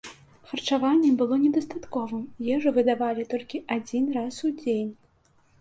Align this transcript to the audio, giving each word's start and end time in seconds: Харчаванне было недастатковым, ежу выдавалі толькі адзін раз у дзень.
Харчаванне 0.51 1.11
было 1.19 1.35
недастатковым, 1.43 2.23
ежу 2.55 2.69
выдавалі 2.79 3.29
толькі 3.35 3.63
адзін 3.77 4.03
раз 4.17 4.35
у 4.49 4.53
дзень. 4.65 4.91